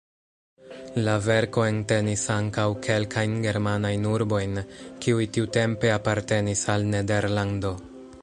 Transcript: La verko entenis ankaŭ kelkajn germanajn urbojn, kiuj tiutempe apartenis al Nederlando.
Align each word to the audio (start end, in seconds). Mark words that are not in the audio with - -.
La 1.07 1.11
verko 1.25 1.65
entenis 1.71 2.23
ankaŭ 2.35 2.65
kelkajn 2.87 3.35
germanajn 3.43 4.09
urbojn, 4.13 4.57
kiuj 5.07 5.29
tiutempe 5.37 5.95
apartenis 5.99 6.67
al 6.77 6.89
Nederlando. 6.95 7.75